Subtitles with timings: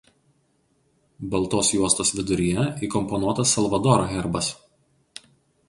[1.35, 4.51] Baltos juostos viduryje įkomponuotas Salvadoro herbas.